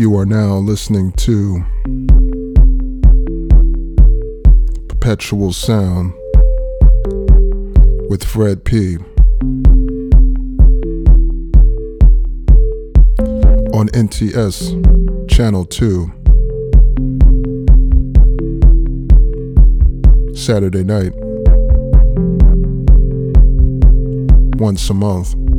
You 0.00 0.16
are 0.16 0.24
now 0.24 0.54
listening 0.56 1.12
to 1.12 1.62
Perpetual 4.88 5.52
Sound 5.52 6.14
with 8.08 8.24
Fred 8.24 8.64
P. 8.64 8.96
on 13.74 13.88
NTS 13.88 15.28
Channel 15.28 15.66
2. 15.66 16.10
Saturday 20.34 20.82
night. 20.82 21.12
Once 24.58 24.88
a 24.88 24.94
month. 24.94 25.49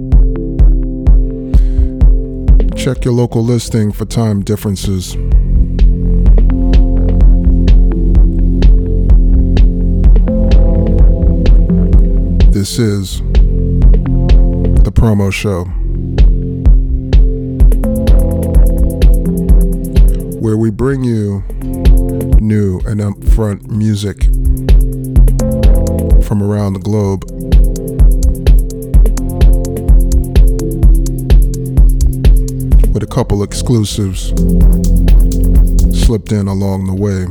Check 2.84 3.06
your 3.06 3.14
local 3.14 3.44
listing 3.44 3.92
for 3.92 4.06
time 4.06 4.42
differences. 4.42 5.14
This 12.52 12.80
is 12.80 13.20
the 14.82 14.92
promo 14.92 15.32
show. 15.32 15.66
Where 20.40 20.58
we 20.58 20.72
bring 20.72 21.04
you 21.04 21.44
new 22.40 22.80
and 22.88 23.00
upfront 23.00 23.68
music 23.68 24.24
from 26.26 26.42
around 26.42 26.74
the 26.74 26.82
globe. 26.82 27.31
Couple 33.22 33.44
exclusives 33.44 34.30
slipped 36.04 36.32
in 36.32 36.48
along 36.48 36.88
the 36.88 36.96
way. 36.96 37.28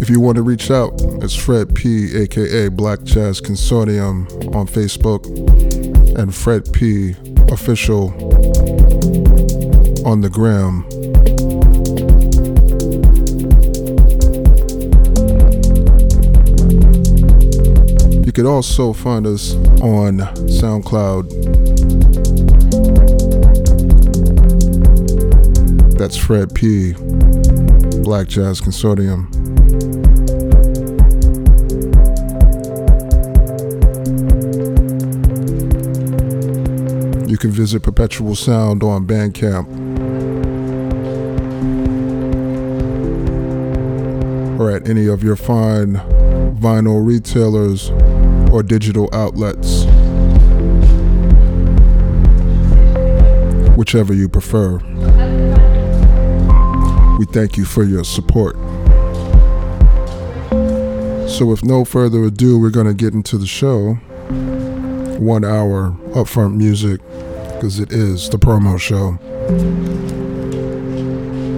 If 0.00 0.08
you 0.08 0.20
want 0.20 0.36
to 0.36 0.42
reach 0.42 0.70
out, 0.70 0.92
it's 1.20 1.34
Fred 1.34 1.74
P, 1.74 2.16
aka 2.16 2.68
Black 2.68 3.02
Jazz 3.02 3.40
Consortium 3.40 4.54
on 4.54 4.68
Facebook, 4.68 5.26
and 6.16 6.32
Fred 6.32 6.72
P 6.72 7.16
Official 7.50 8.10
on 10.06 10.20
the 10.20 10.30
gram. 10.30 10.84
Could 18.38 18.46
also 18.46 18.92
find 18.92 19.26
us 19.26 19.54
on 19.82 20.18
SoundCloud. 20.46 21.28
That's 25.98 26.16
Fred 26.16 26.54
P, 26.54 26.92
Black 28.04 28.28
Jazz 28.28 28.60
Consortium. 28.60 29.26
You 37.28 37.36
can 37.38 37.50
visit 37.50 37.82
Perpetual 37.82 38.36
Sound 38.36 38.84
on 38.84 39.04
Bandcamp. 39.04 39.66
Or 44.60 44.70
at 44.70 44.88
any 44.88 45.08
of 45.08 45.24
your 45.24 45.34
fine 45.34 45.94
vinyl 46.54 47.04
retailers 47.04 47.90
or 48.52 48.62
digital 48.62 49.08
outlets. 49.12 49.84
Whichever 53.76 54.14
you 54.14 54.28
prefer. 54.28 54.78
We 57.18 57.26
thank 57.26 57.56
you 57.56 57.64
for 57.64 57.84
your 57.84 58.04
support. 58.04 58.56
So, 61.28 61.46
with 61.46 61.64
no 61.64 61.84
further 61.84 62.24
ado, 62.24 62.58
we're 62.58 62.70
going 62.70 62.86
to 62.86 62.94
get 62.94 63.12
into 63.12 63.38
the 63.38 63.46
show. 63.46 63.94
One 65.18 65.44
hour 65.44 65.90
upfront 66.14 66.56
music 66.56 67.00
because 67.58 67.80
it 67.80 67.92
is 67.92 68.30
the 68.30 68.38
promo 68.38 68.78
show. 68.78 69.18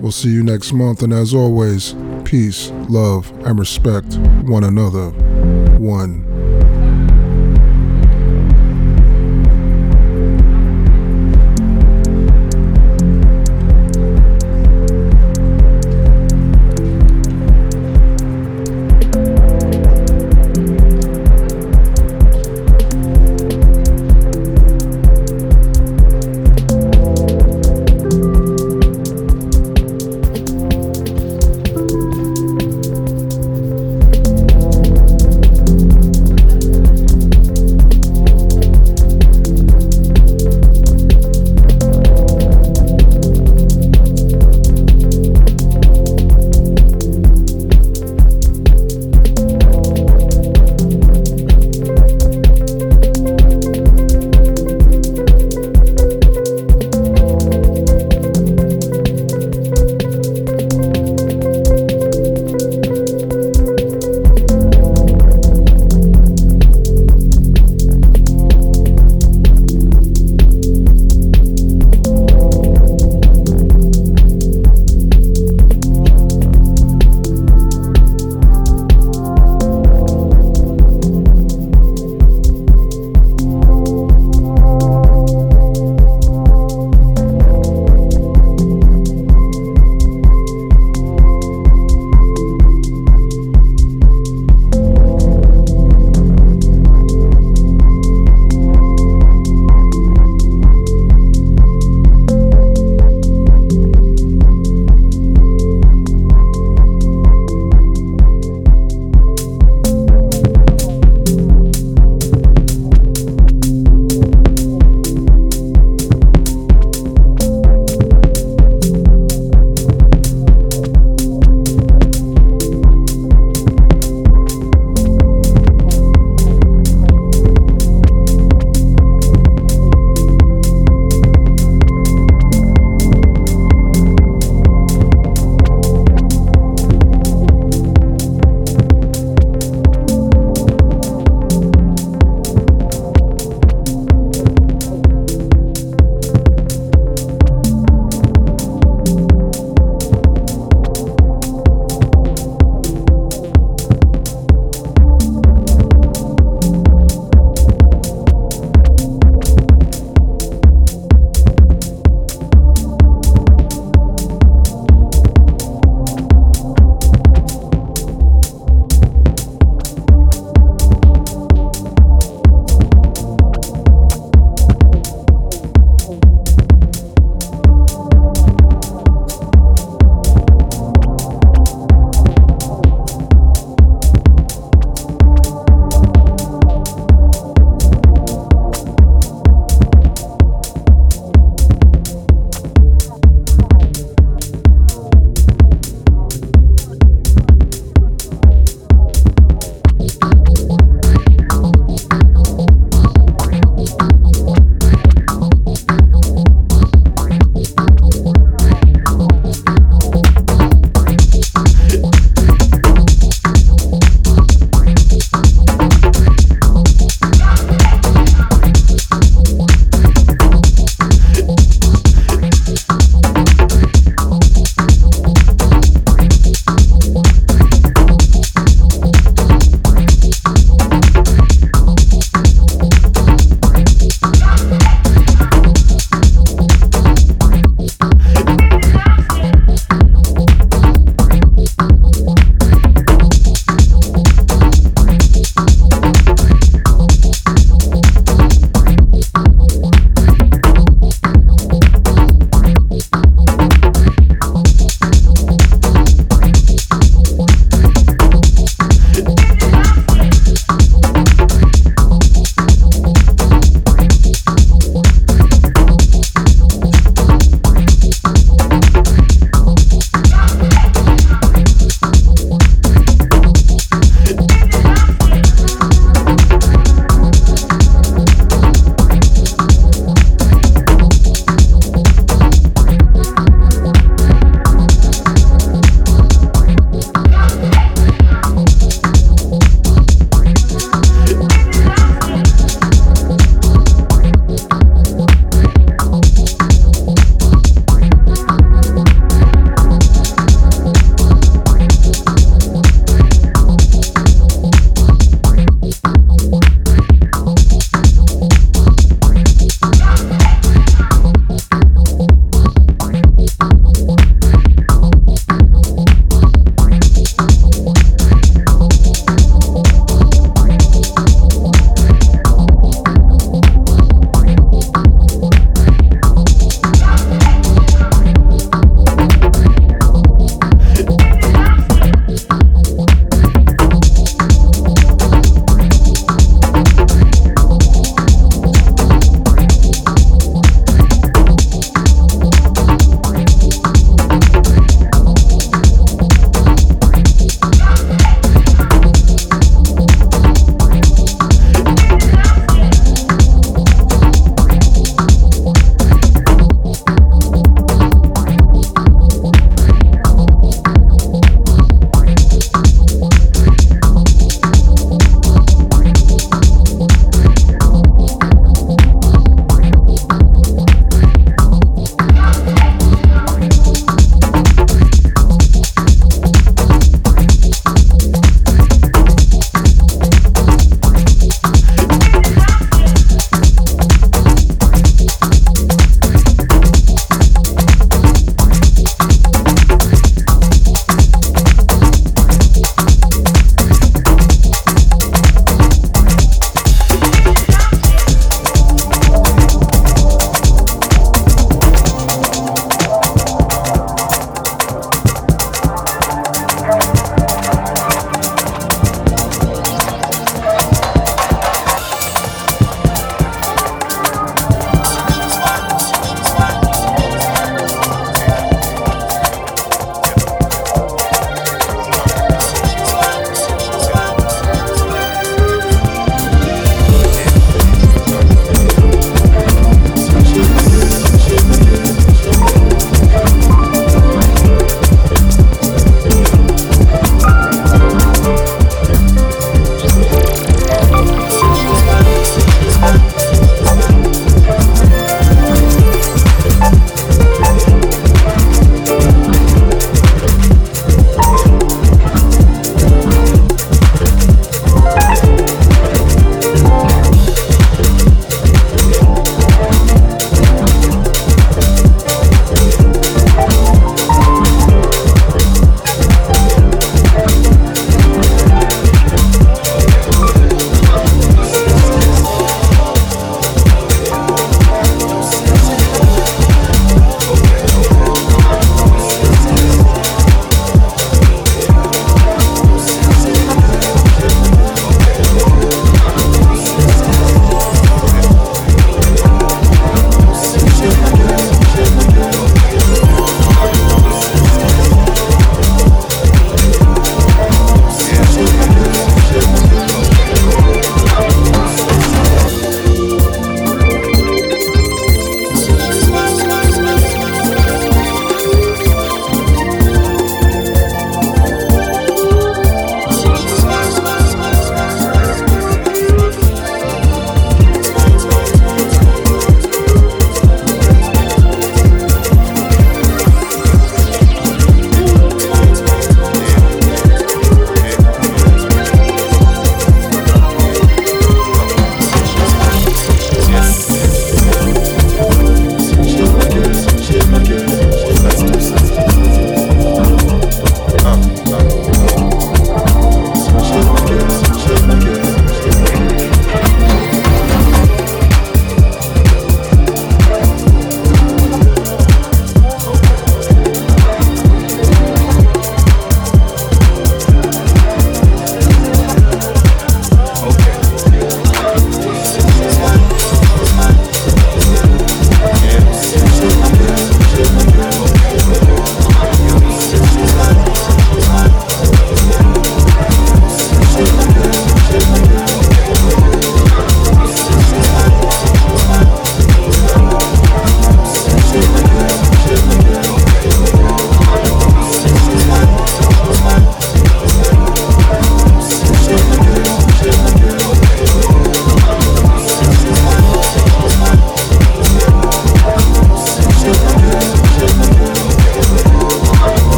We'll 0.00 0.12
see 0.12 0.28
you 0.28 0.42
next 0.42 0.72
month, 0.72 1.02
and 1.02 1.12
as 1.12 1.32
always, 1.32 1.94
peace, 2.24 2.70
love, 2.88 3.32
and 3.46 3.58
respect 3.58 4.16
one 4.44 4.62
another. 4.62 5.10
One. 5.78 6.35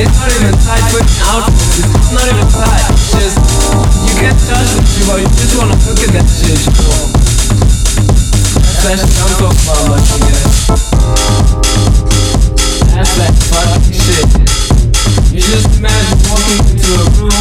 It's 0.00 0.16
not 0.16 0.32
even 0.32 0.56
tight, 0.64 0.80
putting. 0.96 1.44
It's 1.92 2.08
not 2.08 2.24
even 2.24 2.48
tight. 2.48 2.88
Just 3.20 3.36
you 4.00 4.16
can't 4.16 4.32
touch 4.48 4.72
the 4.72 4.80
shit, 4.80 5.04
you 5.20 5.28
just 5.28 5.52
wanna 5.60 5.76
look 5.76 6.00
at 6.00 6.16
that 6.16 6.24
shit. 6.24 6.56
That's 8.80 8.80
that. 8.80 8.96
That's 12.96 13.12
that 13.20 13.32
fucking 13.52 13.92
shit. 13.92 14.24
You 15.36 15.44
just 15.44 15.68
imagine 15.76 16.16
walking 16.32 16.64
into 16.64 16.96
a 16.96 17.04
room 17.20 17.36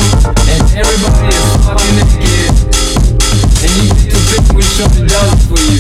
and 0.51 0.59
everybody 0.75 1.31
is 1.31 1.47
and 3.63 3.71
you 3.71 3.87
for 5.47 5.63
you. 5.63 5.79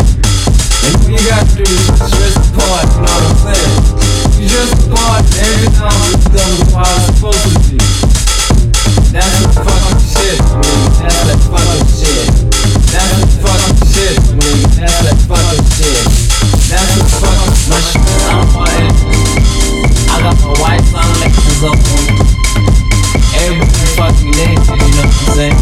And 0.87 0.95
all 1.03 1.11
you 1.11 1.19
gotta 1.27 1.43
do 1.59 1.67
is 1.67 1.91
just 1.91 2.15
rest 2.23 2.39
apart 2.55 2.87
not 3.03 3.19
a 3.19 3.35
the. 3.43 4.08
You 4.39 4.47
apart, 4.87 5.27
every 5.35 5.67
time 5.75 5.99
the 6.15 6.39
how 6.71 6.87
it's 6.87 7.11
supposed 7.11 7.43
to 7.43 7.59
be. 7.67 7.75
That's 9.11 9.35
the 9.35 9.51
fucking 9.51 9.99
shit, 9.99 10.39
nigga. 10.39 10.95
That's 10.95 11.27
that 11.27 11.39
fucking 11.43 11.87
shit. 11.91 12.31
That's 12.87 13.19
the 13.19 13.27
fucking 13.43 13.83
shit, 13.91 14.15
nigga. 14.39 14.79
That's 14.79 14.95
that 15.03 15.19
fucking 15.27 15.65
shit. 15.75 16.07
That's 16.71 16.87
the 16.87 17.03
fucking 17.19 17.55
my 17.67 17.83
shit. 17.83 17.99
I'm 18.31 18.47
fighting. 18.55 18.95
I 20.07 20.23
got 20.23 20.39
my 20.39 20.55
white 20.55 20.87
fucking 20.87 21.19
you 24.71 24.95
know 24.95 25.03
what 25.03 25.19
I'm 25.19 25.35
saying? 25.35 25.59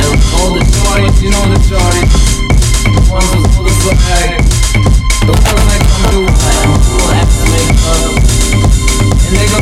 And 0.00 0.16
all 0.32 0.56
the 0.56 0.64
shorties, 0.64 1.20
you 1.20 1.28
know 1.28 1.44
the 1.44 1.60
shorties. 1.68 2.08
Ones 3.12 3.28
with 3.36 3.52
all 3.52 3.68
the 3.68 3.74
swag. 3.84 4.40
The 5.28 5.34
ones 5.36 5.64
that 5.68 5.80
come 5.84 6.08
through 6.08 6.69
And 7.80 9.36
they 9.36 9.48
go. 9.48 9.60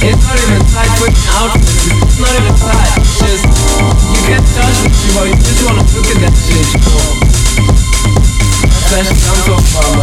It's 0.00 0.24
not 0.24 0.36
even 0.40 0.60
tight 0.72 0.92
outfits. 1.36 1.88
It's 1.88 2.18
not 2.20 2.32
even 2.36 2.56
just 2.56 3.44
you 3.44 4.20
can't 4.28 4.46
touch 4.52 4.76
you 4.84 5.12
know. 5.14 5.24
You 5.24 5.36
just 5.36 5.64
wanna 5.64 5.84
look 5.92 6.08
at 6.08 6.20
that 6.20 6.34
shit. 6.36 6.68
That's 8.90 9.08
I'm 9.08 9.40
talking 9.46 9.99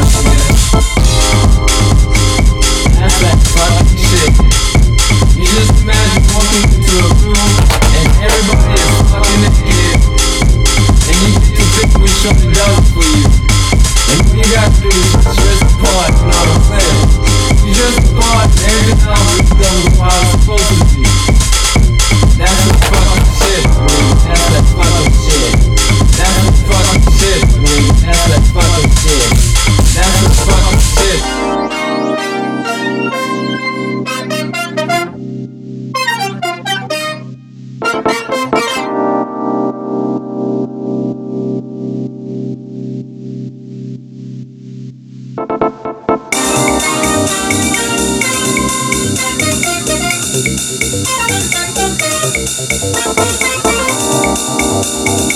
Thank 52.58 52.82
you. 55.22 55.27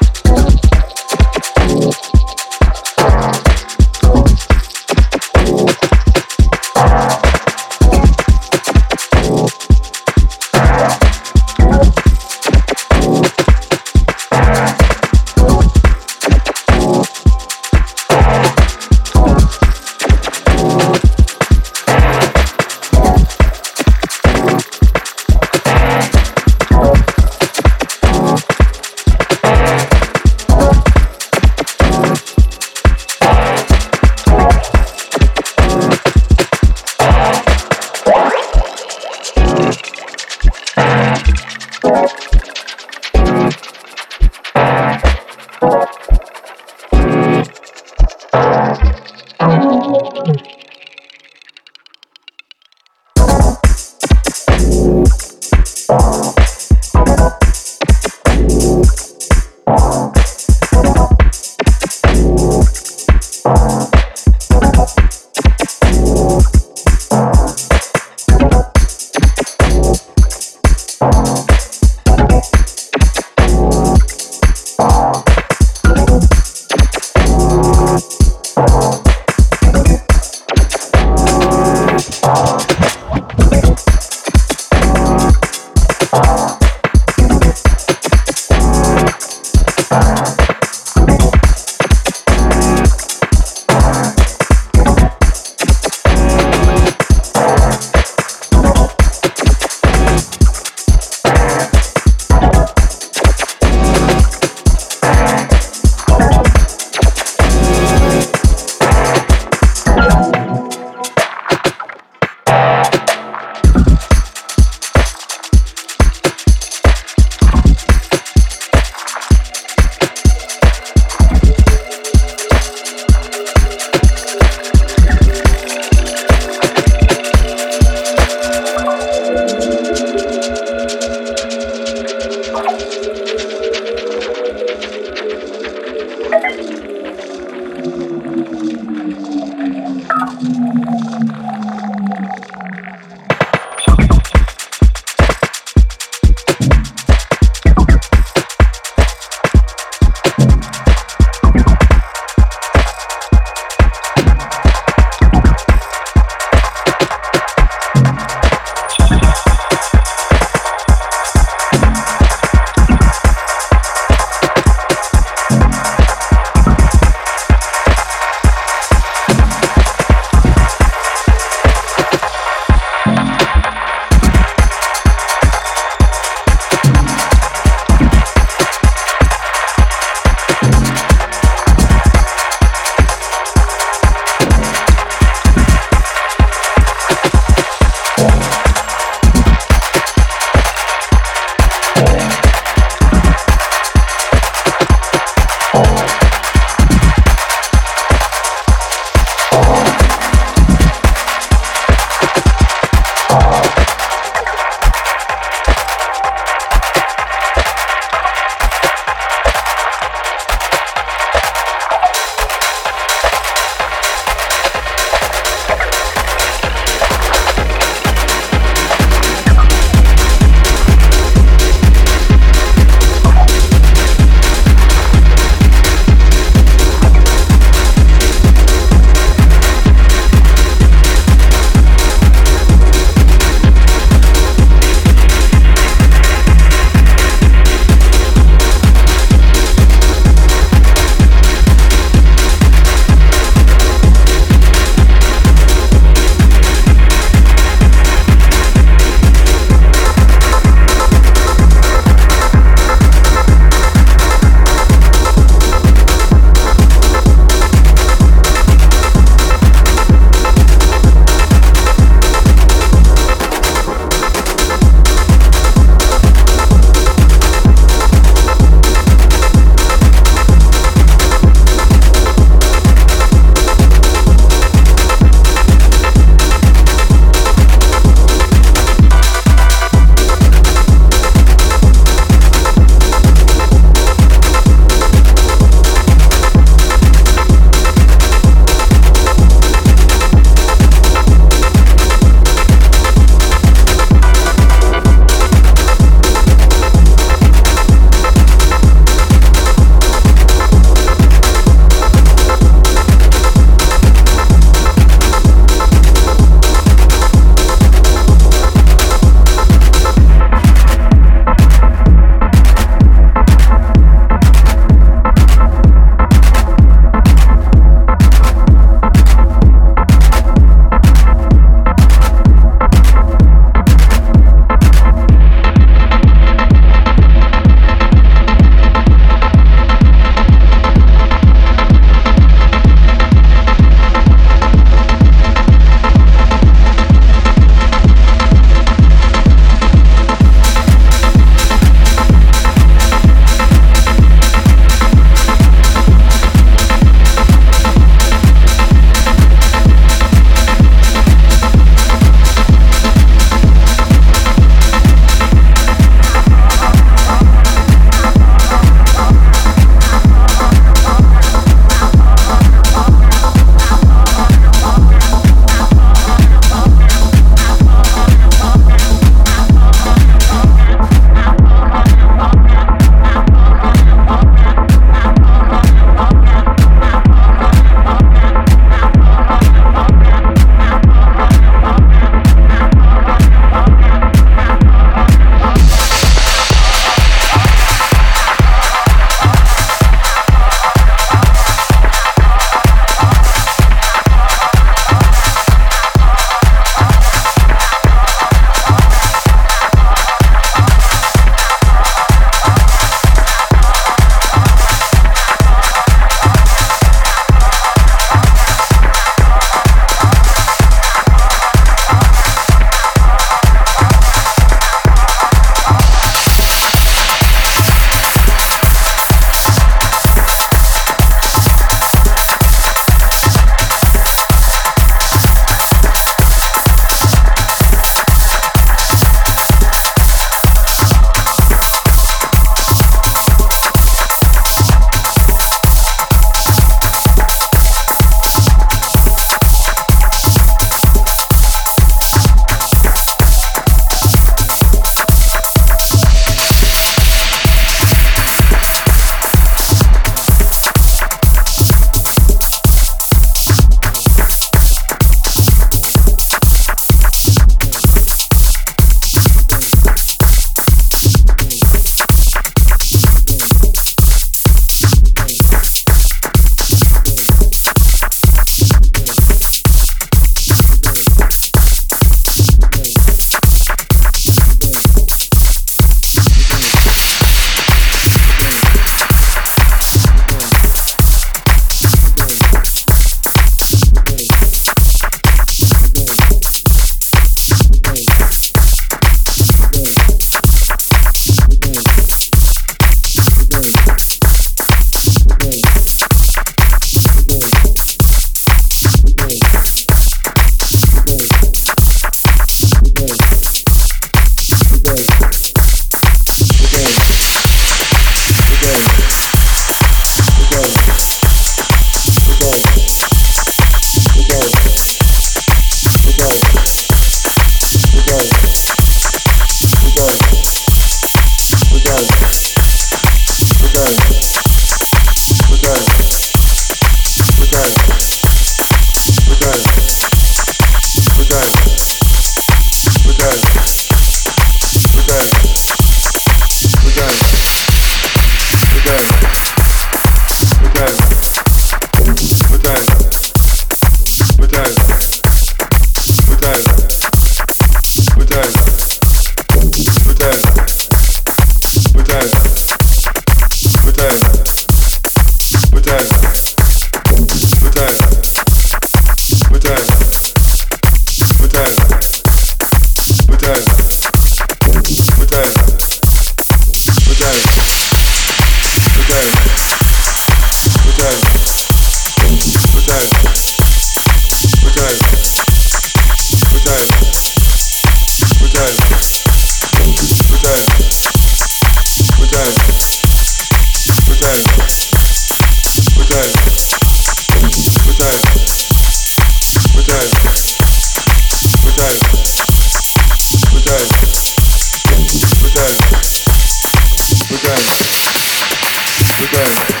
Vagina. 599.50 600.00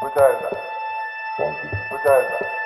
Vagina. 0.00 0.50
Vagina. 1.90 2.65